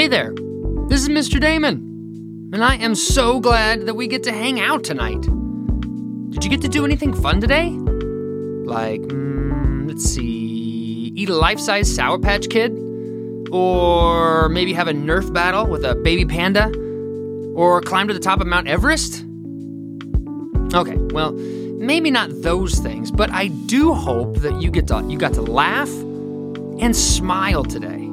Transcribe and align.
Hey 0.00 0.08
there, 0.08 0.32
this 0.88 1.02
is 1.02 1.10
Mr. 1.10 1.38
Damon, 1.38 2.48
and 2.54 2.64
I 2.64 2.76
am 2.76 2.94
so 2.94 3.38
glad 3.38 3.84
that 3.84 3.92
we 3.92 4.06
get 4.06 4.22
to 4.22 4.32
hang 4.32 4.58
out 4.58 4.82
tonight. 4.82 5.20
Did 6.30 6.42
you 6.42 6.48
get 6.48 6.62
to 6.62 6.68
do 6.68 6.86
anything 6.86 7.12
fun 7.12 7.38
today? 7.38 7.68
Like, 7.68 9.02
mm, 9.02 9.86
let's 9.86 10.02
see, 10.02 11.12
eat 11.14 11.28
a 11.28 11.36
life 11.36 11.60
size 11.60 11.94
Sour 11.94 12.18
Patch 12.18 12.48
Kid? 12.48 12.78
Or 13.52 14.48
maybe 14.48 14.72
have 14.72 14.88
a 14.88 14.94
Nerf 14.94 15.30
battle 15.34 15.66
with 15.66 15.84
a 15.84 15.94
baby 15.96 16.24
panda? 16.24 16.68
Or 17.54 17.82
climb 17.82 18.08
to 18.08 18.14
the 18.14 18.20
top 18.20 18.40
of 18.40 18.46
Mount 18.46 18.68
Everest? 18.68 19.26
Okay, 20.72 20.96
well, 21.12 21.32
maybe 21.32 22.10
not 22.10 22.30
those 22.40 22.78
things, 22.78 23.10
but 23.10 23.30
I 23.32 23.48
do 23.48 23.92
hope 23.92 24.38
that 24.38 24.62
you 24.62 24.70
get 24.70 24.86
to 24.86 25.04
you 25.10 25.18
got 25.18 25.34
to 25.34 25.42
laugh 25.42 25.92
and 26.80 26.96
smile 26.96 27.64
today. 27.64 28.09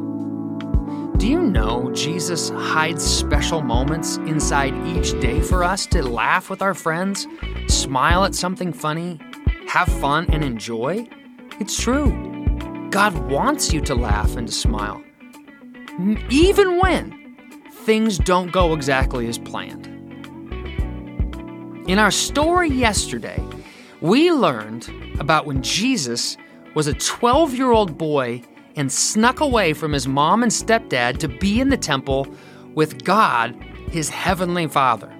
Do 1.17 1.27
you 1.27 1.41
know 1.41 1.91
Jesus 1.93 2.49
hides 2.49 3.03
special 3.03 3.61
moments 3.63 4.17
inside 4.17 4.75
each 4.85 5.19
day 5.19 5.41
for 5.41 5.63
us 5.63 5.87
to 5.87 6.03
laugh 6.03 6.47
with 6.47 6.61
our 6.61 6.75
friends, 6.75 7.25
smile 7.65 8.23
at 8.23 8.35
something 8.35 8.71
funny, 8.71 9.19
have 9.67 9.87
fun 9.87 10.27
and 10.29 10.43
enjoy? 10.43 11.07
It's 11.59 11.81
true. 11.81 12.11
God 12.91 13.17
wants 13.31 13.73
you 13.73 13.81
to 13.81 13.95
laugh 13.95 14.35
and 14.35 14.47
to 14.47 14.53
smile, 14.53 15.03
even 16.29 16.77
when 16.77 17.35
things 17.71 18.19
don't 18.19 18.51
go 18.51 18.75
exactly 18.75 19.27
as 19.27 19.39
planned. 19.39 19.87
In 21.87 21.97
our 21.97 22.11
story 22.11 22.69
yesterday, 22.69 23.43
we 24.01 24.31
learned 24.31 24.87
about 25.19 25.47
when 25.47 25.63
Jesus 25.63 26.37
was 26.75 26.85
a 26.85 26.93
12 26.93 27.55
year 27.55 27.71
old 27.71 27.97
boy 27.97 28.43
and 28.77 28.91
snuck 28.91 29.41
away 29.41 29.73
from 29.73 29.91
his 29.91 30.07
mom 30.07 30.43
and 30.43 30.51
stepdad 30.51 31.17
to 31.17 31.27
be 31.27 31.59
in 31.59 31.69
the 31.69 31.77
temple 31.77 32.27
with 32.75 33.03
God, 33.03 33.55
his 33.89 34.07
heavenly 34.07 34.67
Father. 34.67 35.11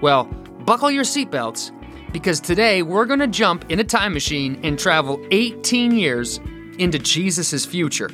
Well, 0.00 0.24
buckle 0.64 0.90
your 0.90 1.04
seatbelts 1.04 1.72
because 2.12 2.40
today 2.40 2.82
we're 2.82 3.04
going 3.04 3.20
to 3.20 3.26
jump 3.26 3.70
in 3.70 3.80
a 3.80 3.84
time 3.84 4.14
machine 4.14 4.60
and 4.62 4.78
travel 4.78 5.24
18 5.32 5.92
years 5.92 6.38
into 6.78 6.98
Jesus' 6.98 7.66
future. 7.66 8.10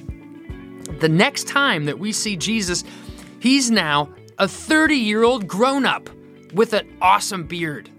The 1.00 1.08
next 1.08 1.46
time 1.46 1.84
that 1.84 1.98
we 1.98 2.10
see 2.10 2.36
Jesus, 2.36 2.84
he's 3.40 3.70
now 3.70 4.08
a 4.38 4.48
30 4.48 4.96
year 4.96 5.24
old 5.24 5.46
grown 5.46 5.84
up 5.84 6.08
with 6.54 6.72
an 6.72 6.88
awesome 7.02 7.44
beard. 7.44 7.90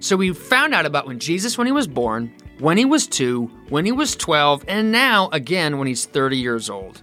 So 0.00 0.16
we 0.16 0.32
found 0.32 0.74
out 0.74 0.86
about 0.86 1.06
when 1.06 1.18
Jesus, 1.18 1.58
when 1.58 1.66
he 1.66 1.72
was 1.72 1.86
born, 1.86 2.32
when 2.62 2.78
he 2.78 2.84
was 2.84 3.08
two, 3.08 3.50
when 3.70 3.84
he 3.84 3.90
was 3.90 4.14
12, 4.14 4.64
and 4.68 4.92
now 4.92 5.28
again 5.32 5.78
when 5.78 5.88
he's 5.88 6.04
30 6.04 6.36
years 6.36 6.70
old. 6.70 7.02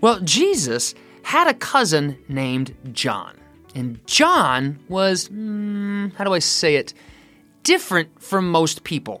Well, 0.00 0.20
Jesus 0.20 0.94
had 1.22 1.48
a 1.48 1.52
cousin 1.52 2.16
named 2.26 2.74
John. 2.92 3.36
And 3.74 4.00
John 4.06 4.78
was, 4.88 5.28
mm, 5.28 6.14
how 6.14 6.24
do 6.24 6.32
I 6.32 6.38
say 6.38 6.76
it, 6.76 6.94
different 7.62 8.22
from 8.22 8.50
most 8.50 8.84
people. 8.84 9.20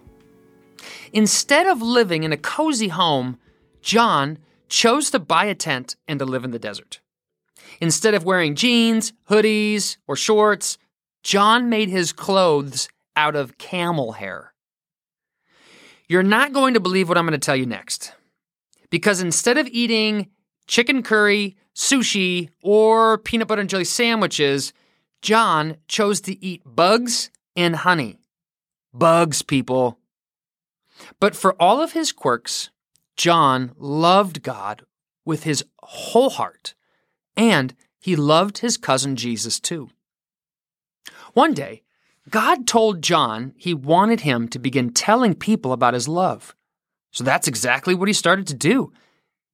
Instead 1.12 1.66
of 1.66 1.82
living 1.82 2.22
in 2.24 2.32
a 2.32 2.38
cozy 2.38 2.88
home, 2.88 3.38
John 3.82 4.38
chose 4.70 5.10
to 5.10 5.18
buy 5.18 5.44
a 5.44 5.54
tent 5.54 5.96
and 6.08 6.18
to 6.20 6.24
live 6.24 6.42
in 6.42 6.52
the 6.52 6.58
desert. 6.58 7.00
Instead 7.82 8.14
of 8.14 8.24
wearing 8.24 8.54
jeans, 8.54 9.12
hoodies, 9.28 9.98
or 10.06 10.16
shorts, 10.16 10.78
John 11.22 11.68
made 11.68 11.90
his 11.90 12.14
clothes 12.14 12.88
out 13.14 13.36
of 13.36 13.58
camel 13.58 14.12
hair. 14.12 14.54
You're 16.08 16.22
not 16.22 16.52
going 16.52 16.74
to 16.74 16.80
believe 16.80 17.08
what 17.08 17.18
I'm 17.18 17.26
going 17.26 17.38
to 17.38 17.44
tell 17.44 17.56
you 17.56 17.66
next. 17.66 18.12
Because 18.90 19.20
instead 19.20 19.58
of 19.58 19.66
eating 19.68 20.28
chicken 20.66 21.02
curry, 21.02 21.56
sushi, 21.74 22.50
or 22.62 23.18
peanut 23.18 23.48
butter 23.48 23.60
and 23.60 23.70
jelly 23.70 23.84
sandwiches, 23.84 24.72
John 25.22 25.76
chose 25.88 26.20
to 26.22 26.44
eat 26.44 26.62
bugs 26.64 27.30
and 27.56 27.76
honey. 27.76 28.18
Bugs, 28.94 29.42
people. 29.42 29.98
But 31.20 31.34
for 31.34 31.60
all 31.60 31.80
of 31.80 31.92
his 31.92 32.12
quirks, 32.12 32.70
John 33.16 33.72
loved 33.76 34.42
God 34.42 34.84
with 35.24 35.42
his 35.42 35.64
whole 35.82 36.30
heart 36.30 36.74
and 37.36 37.74
he 37.98 38.14
loved 38.16 38.58
his 38.58 38.76
cousin 38.76 39.16
Jesus 39.16 39.58
too. 39.58 39.90
One 41.32 41.52
day, 41.52 41.82
God 42.28 42.66
told 42.66 43.02
John 43.02 43.52
he 43.56 43.72
wanted 43.72 44.20
him 44.20 44.48
to 44.48 44.58
begin 44.58 44.92
telling 44.92 45.34
people 45.34 45.72
about 45.72 45.94
his 45.94 46.08
love. 46.08 46.54
So 47.12 47.22
that's 47.22 47.48
exactly 47.48 47.94
what 47.94 48.08
he 48.08 48.12
started 48.12 48.46
to 48.48 48.54
do. 48.54 48.92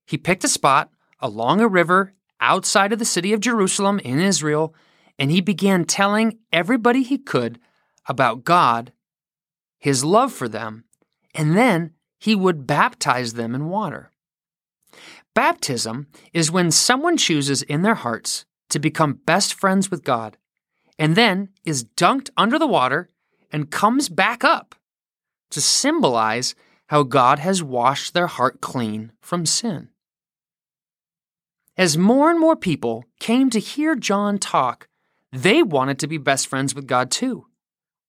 He 0.06 0.16
picked 0.16 0.44
a 0.44 0.48
spot 0.48 0.90
along 1.20 1.60
a 1.60 1.68
river 1.68 2.14
outside 2.40 2.92
of 2.92 2.98
the 2.98 3.04
city 3.04 3.32
of 3.32 3.40
Jerusalem 3.40 3.98
in 4.00 4.18
Israel, 4.18 4.74
and 5.18 5.30
he 5.30 5.40
began 5.40 5.84
telling 5.84 6.38
everybody 6.52 7.02
he 7.02 7.18
could 7.18 7.60
about 8.08 8.44
God, 8.44 8.92
his 9.78 10.04
love 10.04 10.32
for 10.32 10.48
them, 10.48 10.84
and 11.34 11.56
then 11.56 11.92
he 12.18 12.34
would 12.34 12.66
baptize 12.66 13.34
them 13.34 13.54
in 13.54 13.68
water. 13.68 14.10
Baptism 15.34 16.08
is 16.32 16.50
when 16.50 16.70
someone 16.70 17.16
chooses 17.16 17.62
in 17.62 17.82
their 17.82 17.94
hearts 17.94 18.44
to 18.70 18.78
become 18.78 19.20
best 19.24 19.54
friends 19.54 19.90
with 19.90 20.04
God 20.04 20.36
and 21.02 21.16
then 21.16 21.48
is 21.64 21.82
dunked 21.82 22.30
under 22.36 22.60
the 22.60 22.66
water 22.68 23.08
and 23.50 23.72
comes 23.72 24.08
back 24.08 24.44
up 24.44 24.76
to 25.50 25.60
symbolize 25.60 26.54
how 26.86 27.02
God 27.02 27.40
has 27.40 27.60
washed 27.60 28.14
their 28.14 28.28
heart 28.28 28.60
clean 28.60 29.10
from 29.20 29.44
sin. 29.44 29.88
As 31.76 31.98
more 31.98 32.30
and 32.30 32.38
more 32.38 32.54
people 32.54 33.04
came 33.18 33.50
to 33.50 33.58
hear 33.58 33.96
John 33.96 34.38
talk, 34.38 34.86
they 35.32 35.60
wanted 35.60 35.98
to 35.98 36.06
be 36.06 36.18
best 36.18 36.46
friends 36.46 36.72
with 36.72 36.86
God 36.86 37.10
too. 37.10 37.46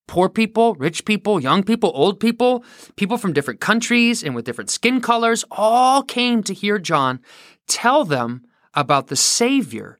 Poor 0.07 0.29
people, 0.29 0.75
rich 0.75 1.03
people, 1.03 1.39
young 1.41 1.63
people, 1.63 1.91
old 1.95 2.19
people, 2.19 2.63
people 2.95 3.17
from 3.17 3.33
different 3.33 3.59
countries 3.59 4.23
and 4.23 4.35
with 4.35 4.45
different 4.45 4.69
skin 4.69 5.01
colors 5.01 5.43
all 5.49 6.03
came 6.03 6.43
to 6.43 6.53
hear 6.53 6.77
John 6.77 7.21
tell 7.67 8.05
them 8.05 8.43
about 8.75 9.07
the 9.07 9.15
Savior 9.15 9.99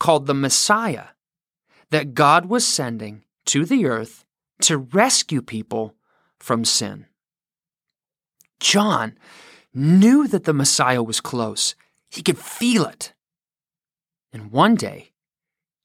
called 0.00 0.26
the 0.26 0.32
Messiah 0.32 1.08
that 1.92 2.14
God 2.14 2.46
was 2.46 2.66
sending 2.66 3.22
to 3.44 3.66
the 3.66 3.84
earth 3.84 4.24
to 4.62 4.78
rescue 4.78 5.42
people 5.42 5.94
from 6.40 6.64
sin. 6.64 7.04
John 8.60 9.18
knew 9.74 10.26
that 10.26 10.44
the 10.44 10.54
Messiah 10.54 11.02
was 11.02 11.20
close, 11.20 11.74
he 12.10 12.22
could 12.22 12.38
feel 12.38 12.86
it. 12.86 13.12
And 14.32 14.50
one 14.50 14.74
day, 14.74 15.12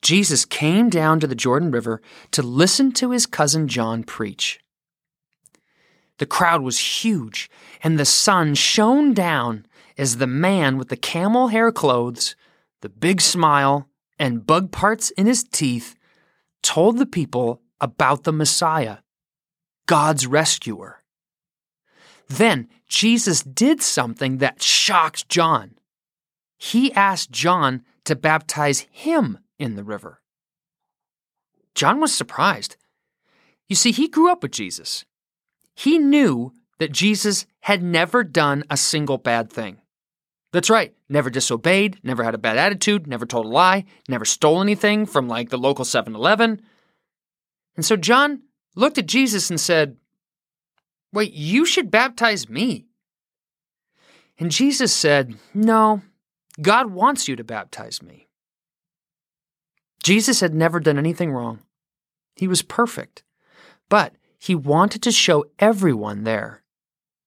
Jesus 0.01 0.45
came 0.45 0.89
down 0.89 1.19
to 1.19 1.27
the 1.27 1.35
Jordan 1.35 1.71
River 1.71 2.01
to 2.31 2.41
listen 2.41 2.93
to 2.93 3.11
his 3.11 3.25
cousin 3.25 3.67
John 3.67 4.05
preach. 4.05 4.61
The 6.19 6.25
crowd 6.25 6.61
was 6.61 7.03
huge, 7.03 7.49
and 7.83 7.99
the 7.99 8.05
sun 8.05 8.55
shone 8.55 9.13
down 9.13 9.65
as 9.97 10.17
the 10.17 10.27
man 10.27 10.77
with 10.77 10.87
the 10.87 10.95
camel 10.95 11.49
hair 11.49 11.69
clothes, 11.69 12.37
the 12.81 12.89
big 12.89 13.19
smile, 13.19 13.89
and 14.17 14.47
bug 14.47 14.71
parts 14.71 15.09
in 15.11 15.25
his 15.25 15.43
teeth 15.43 15.95
told 16.67 16.97
the 16.97 17.05
people 17.05 17.61
about 17.79 18.25
the 18.25 18.33
Messiah, 18.33 18.97
God's 19.85 20.27
rescuer. 20.27 21.01
Then 22.27 22.67
Jesus 22.89 23.41
did 23.41 23.81
something 23.81 24.39
that 24.39 24.61
shocked 24.61 25.29
John. 25.29 25.77
He 26.57 26.91
asked 26.91 27.31
John 27.31 27.85
to 28.03 28.17
baptize 28.17 28.81
him 28.91 29.37
in 29.57 29.75
the 29.77 29.83
river. 29.85 30.19
John 31.73 32.01
was 32.01 32.13
surprised. 32.13 32.75
You 33.69 33.77
see, 33.77 33.93
he 33.93 34.09
grew 34.09 34.29
up 34.29 34.43
with 34.43 34.51
Jesus. 34.51 35.05
He 35.73 35.97
knew 35.97 36.51
that 36.79 36.91
Jesus 36.91 37.45
had 37.61 37.81
never 37.81 38.25
done 38.25 38.65
a 38.69 38.75
single 38.75 39.17
bad 39.17 39.49
thing. 39.49 39.77
That's 40.53 40.69
right, 40.69 40.93
never 41.09 41.29
disobeyed, 41.29 41.99
never 42.03 42.23
had 42.23 42.33
a 42.33 42.39
bad 42.39 42.57
attitude, 42.57 43.05
never 43.05 43.25
told 43.25 43.45
a 43.45 43.49
lie, 43.49 43.85
never 44.07 44.25
stole 44.25 44.61
anything 44.61 45.05
from 45.05 45.27
like 45.27 45.49
the 45.49 45.57
local 45.57 45.85
7 45.85 46.15
Eleven. 46.15 46.61
And 47.75 47.85
so 47.85 47.95
John 47.95 48.43
looked 48.75 48.97
at 48.97 49.07
Jesus 49.07 49.49
and 49.49 49.59
said, 49.59 49.97
Wait, 51.13 51.33
you 51.33 51.65
should 51.65 51.91
baptize 51.91 52.49
me. 52.49 52.85
And 54.39 54.51
Jesus 54.51 54.93
said, 54.93 55.35
No, 55.53 56.01
God 56.61 56.91
wants 56.91 57.27
you 57.27 57.35
to 57.35 57.43
baptize 57.43 58.01
me. 58.01 58.27
Jesus 60.03 60.39
had 60.39 60.53
never 60.53 60.79
done 60.79 60.97
anything 60.97 61.31
wrong. 61.31 61.59
He 62.35 62.47
was 62.47 62.61
perfect. 62.61 63.23
But 63.89 64.13
he 64.39 64.55
wanted 64.55 65.01
to 65.03 65.11
show 65.11 65.45
everyone 65.59 66.23
there 66.23 66.63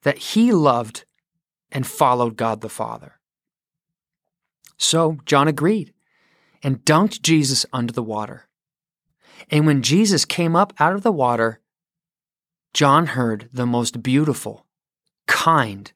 that 0.03 0.19
he 0.19 0.53
loved 0.53 1.05
and 1.73 1.87
followed 1.87 2.37
God 2.37 2.61
the 2.61 2.69
Father. 2.69 3.19
So 4.77 5.19
John 5.27 5.49
agreed 5.49 5.93
and 6.63 6.85
dunked 6.85 7.23
Jesus 7.23 7.67
under 7.73 7.93
the 7.93 8.03
water. 8.03 8.49
And 9.51 9.67
when 9.67 9.83
Jesus 9.83 10.25
came 10.25 10.55
up 10.55 10.73
out 10.79 10.95
of 10.95 11.03
the 11.03 11.13
water, 11.13 11.61
John 12.73 13.07
heard 13.07 13.49
the 13.53 13.67
most 13.67 14.03
beautiful, 14.03 14.67
kind, 15.27 15.93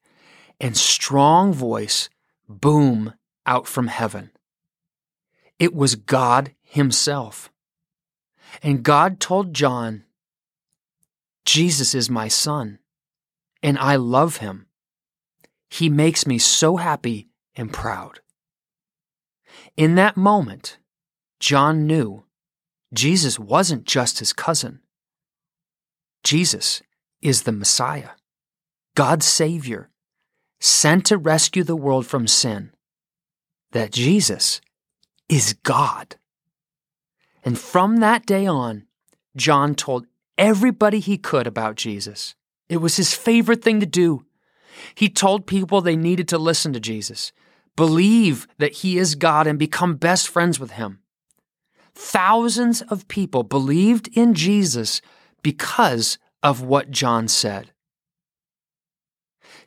and 0.59 0.75
strong 0.75 1.53
voice 1.53 2.09
boom 2.49 3.13
out 3.45 3.67
from 3.67 3.87
heaven. 3.87 4.31
It 5.59 5.73
was 5.73 5.95
God 5.95 6.53
Himself. 6.61 7.51
And 8.61 8.83
God 8.83 9.19
told 9.19 9.53
John, 9.53 10.03
Jesus 11.45 11.93
is 11.93 12.09
my 12.09 12.27
son, 12.27 12.79
and 13.61 13.77
I 13.77 13.95
love 13.95 14.37
him. 14.37 14.65
He 15.75 15.89
makes 15.89 16.25
me 16.25 16.37
so 16.37 16.77
happy 16.77 17.27
and 17.53 17.73
proud. 17.73 18.21
In 19.75 19.95
that 19.95 20.15
moment, 20.15 20.77
John 21.41 21.85
knew 21.85 22.23
Jesus 22.93 23.37
wasn't 23.37 23.83
just 23.83 24.19
his 24.19 24.31
cousin. 24.31 24.79
Jesus 26.23 26.81
is 27.21 27.43
the 27.43 27.51
Messiah, 27.51 28.11
God's 28.95 29.25
Savior, 29.25 29.89
sent 30.61 31.07
to 31.07 31.17
rescue 31.17 31.65
the 31.65 31.75
world 31.75 32.07
from 32.07 32.25
sin. 32.25 32.71
That 33.73 33.91
Jesus 33.91 34.61
is 35.27 35.57
God. 35.63 36.15
And 37.43 37.59
from 37.59 37.97
that 37.97 38.25
day 38.25 38.47
on, 38.47 38.85
John 39.35 39.75
told 39.75 40.07
everybody 40.37 41.01
he 41.01 41.17
could 41.17 41.47
about 41.47 41.75
Jesus. 41.75 42.33
It 42.69 42.77
was 42.77 42.95
his 42.95 43.13
favorite 43.13 43.61
thing 43.61 43.81
to 43.81 43.85
do. 43.85 44.25
He 44.95 45.09
told 45.09 45.47
people 45.47 45.81
they 45.81 45.95
needed 45.95 46.27
to 46.29 46.37
listen 46.37 46.73
to 46.73 46.79
Jesus, 46.79 47.31
believe 47.75 48.47
that 48.57 48.73
he 48.73 48.97
is 48.97 49.15
God, 49.15 49.47
and 49.47 49.59
become 49.59 49.95
best 49.95 50.27
friends 50.27 50.59
with 50.59 50.71
him. 50.71 50.99
Thousands 51.93 52.81
of 52.83 53.07
people 53.07 53.43
believed 53.43 54.09
in 54.17 54.33
Jesus 54.33 55.01
because 55.41 56.17
of 56.43 56.61
what 56.61 56.91
John 56.91 57.27
said. 57.27 57.71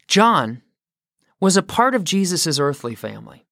John 0.06 0.62
was 1.40 1.56
a 1.56 1.62
part 1.62 1.94
of 1.94 2.04
Jesus' 2.04 2.58
earthly 2.58 2.94
family. 2.94 3.46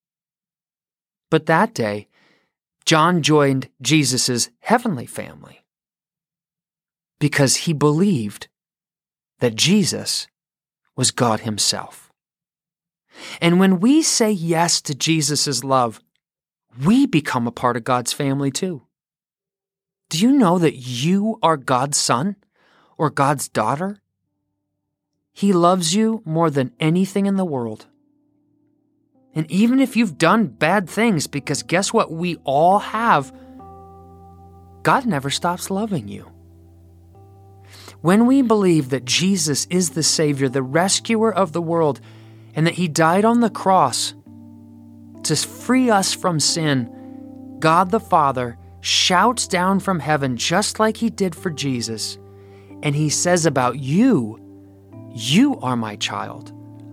But 1.31 1.47
that 1.47 1.75
day, 1.75 2.09
John 2.85 3.23
joined 3.23 3.69
Jesus' 3.83 4.51
heavenly 4.61 5.07
family 5.07 5.65
because 7.19 7.57
he 7.57 7.73
believed 7.73 8.49
that 9.41 9.55
Jesus 9.55 10.29
was 10.97 11.11
God 11.11 11.41
Himself. 11.41 12.11
And 13.41 13.61
when 13.61 13.81
we 13.81 14.03
say 14.03 14.31
yes 14.31 14.81
to 14.83 14.95
Jesus' 14.95 15.63
love, 15.63 16.01
we 16.85 17.07
become 17.07 17.47
a 17.47 17.53
part 17.53 17.77
of 17.77 17.85
God's 17.85 18.13
family 18.13 18.51
too. 18.51 18.83
Do 20.09 20.19
you 20.19 20.33
know 20.33 20.59
that 20.59 20.75
you 20.77 21.39
are 21.43 21.57
God's 21.57 21.97
son 21.97 22.37
or 22.99 23.11
God's 23.11 23.49
daughter? 23.49 24.01
He 25.33 25.53
loves 25.53 25.95
you 25.95 26.23
more 26.25 26.51
than 26.51 26.73
anything 26.81 27.27
in 27.27 27.37
the 27.37 27.45
world. 27.45 27.87
And 29.35 29.51
even 29.51 29.81
if 29.81 29.97
you've 29.97 30.17
done 30.17 30.47
bad 30.47 30.89
things, 30.89 31.27
because 31.27 31.63
guess 31.63 31.93
what? 31.93 32.11
We 32.11 32.37
all 32.45 32.79
have, 32.79 33.35
God 34.83 35.05
never 35.05 35.29
stops 35.29 35.71
loving 35.71 36.09
you. 36.09 36.33
When 38.07 38.27
we 38.27 38.41
believe 38.41 38.91
that 38.91 39.05
Jesus 39.05 39.67
is 39.69 39.91
the 39.91 40.03
Savior, 40.05 40.49
the 40.49 40.63
rescuer 40.63 41.35
of 41.35 41.51
the 41.51 41.61
world, 41.61 42.01
and 42.55 42.65
that 42.65 42.75
He 42.75 42.87
died 42.87 43.25
on 43.25 43.41
the 43.41 43.51
cross 43.51 44.15
to 45.25 45.35
free 45.35 45.91
us 45.91 46.15
from 46.15 46.39
sin, 46.39 46.89
God 47.59 47.91
the 47.91 47.99
Father 47.99 48.59
shouts 48.81 49.49
down 49.49 49.81
from 49.81 49.99
heaven 49.99 50.37
just 50.37 50.79
like 50.79 50.97
He 50.97 51.11
did 51.11 51.35
for 51.35 51.51
Jesus, 51.51 52.17
and 52.81 52.95
He 52.95 53.09
says 53.09 53.45
about 53.45 53.81
you, 53.81 54.39
You 55.13 55.59
are 55.59 55.75
my 55.75 55.97
child. 55.97 56.53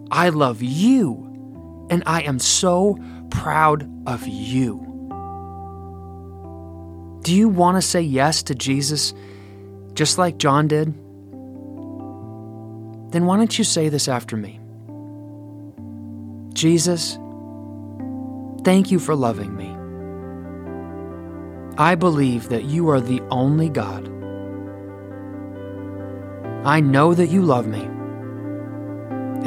I 0.10 0.30
love 0.30 0.64
you 0.64 1.86
and 1.92 2.02
I 2.08 2.24
am 2.24 2.40
so 2.40 2.98
proud 3.30 3.88
of 4.08 4.28
you. 4.28 4.80
Do 7.22 7.36
you 7.36 7.50
want 7.50 7.78
to 7.78 7.84
say 7.84 8.02
yes 8.02 8.42
to 8.42 8.56
Jesus 8.56 9.14
just 9.94 10.18
like 10.18 10.40
John 10.40 10.68
did? 10.68 11.03
Then 13.14 13.28
why 13.28 13.38
don't 13.38 13.60
you 13.60 13.64
say 13.64 13.90
this 13.90 14.08
after 14.08 14.36
me? 14.36 14.60
Jesus, 16.54 17.20
thank 18.64 18.90
you 18.90 18.98
for 18.98 19.14
loving 19.14 19.56
me. 19.56 19.70
I 21.78 21.94
believe 21.94 22.50
that 22.50 22.64
you 22.64 22.90
are 22.90 23.00
the 23.00 23.22
only 23.30 23.70
God. 23.70 24.08
I 26.66 26.80
know 26.80 27.14
that 27.14 27.28
you 27.28 27.44
love 27.44 27.68
me 27.68 27.84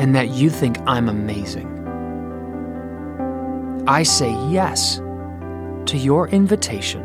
and 0.01 0.15
that 0.15 0.29
you 0.29 0.49
think 0.49 0.79
I'm 0.87 1.09
amazing. 1.09 1.67
I 3.89 4.05
say 4.05 4.31
yes 4.49 4.99
to 5.87 5.99
your 5.99 6.29
invitation 6.29 7.03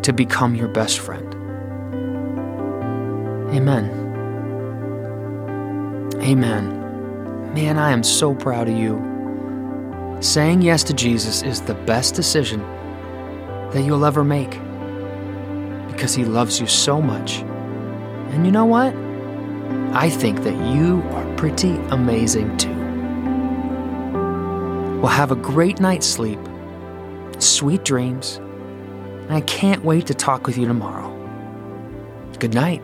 to 0.00 0.12
become 0.14 0.54
your 0.54 0.68
best 0.68 1.00
friend. 1.00 1.34
Amen. 3.54 4.07
Amen. 6.28 7.54
Man, 7.54 7.78
I 7.78 7.90
am 7.90 8.02
so 8.02 8.34
proud 8.34 8.68
of 8.68 8.76
you. 8.76 9.02
Saying 10.20 10.60
yes 10.60 10.84
to 10.84 10.92
Jesus 10.92 11.42
is 11.42 11.62
the 11.62 11.72
best 11.72 12.14
decision 12.14 12.60
that 13.72 13.82
you'll 13.82 14.04
ever 14.04 14.22
make 14.22 14.50
because 15.90 16.14
he 16.14 16.26
loves 16.26 16.60
you 16.60 16.66
so 16.66 17.00
much. 17.00 17.38
And 18.32 18.44
you 18.44 18.52
know 18.52 18.66
what? 18.66 18.94
I 19.96 20.10
think 20.10 20.42
that 20.42 20.52
you 20.74 21.02
are 21.12 21.36
pretty 21.36 21.76
amazing 21.88 22.54
too. 22.58 22.76
Well, 25.00 25.06
have 25.06 25.30
a 25.30 25.36
great 25.36 25.80
night's 25.80 26.06
sleep, 26.06 26.40
sweet 27.38 27.86
dreams, 27.86 28.36
and 28.36 29.32
I 29.32 29.40
can't 29.40 29.82
wait 29.82 30.06
to 30.08 30.14
talk 30.14 30.46
with 30.46 30.58
you 30.58 30.66
tomorrow. 30.66 31.08
Good 32.38 32.52
night. 32.52 32.82